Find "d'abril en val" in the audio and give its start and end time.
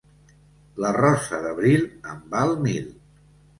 1.45-2.57